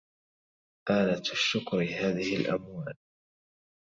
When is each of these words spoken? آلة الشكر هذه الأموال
آلة 0.89 1.19
الشكر 1.21 1.81
هذه 1.81 2.35
الأموال 2.35 2.93